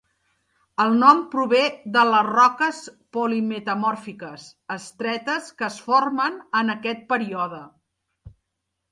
El 0.83 0.93
nom 1.01 1.19
prové 1.33 1.59
de 1.97 2.05
les 2.11 2.23
roques 2.29 2.79
polimetamòrfiques 3.17 4.45
estretes 4.77 5.51
que 5.59 5.65
es 5.67 5.77
formen 5.89 6.39
en 6.61 6.73
aquest 6.77 7.05
període. 7.15 7.61